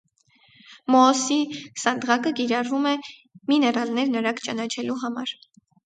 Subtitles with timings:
[0.95, 1.37] Մոոսի
[1.83, 2.97] սանդղակը կիրառվում է
[3.53, 5.41] միներալներն արագ ճանաչելու համար։